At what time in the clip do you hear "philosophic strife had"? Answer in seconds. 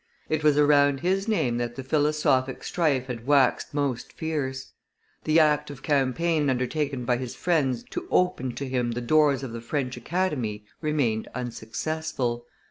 1.83-3.27